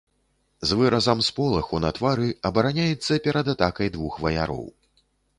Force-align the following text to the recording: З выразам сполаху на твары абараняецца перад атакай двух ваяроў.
З 0.67 0.77
выразам 0.77 1.19
сполаху 1.27 1.81
на 1.83 1.91
твары 1.97 2.29
абараняецца 2.51 3.13
перад 3.27 3.51
атакай 3.53 3.87
двух 3.99 4.17
ваяроў. 4.25 4.65